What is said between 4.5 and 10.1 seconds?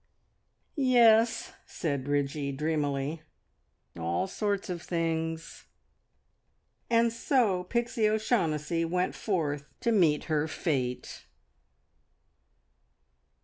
of things!" And so Pixie O'Shaughnessy went forth to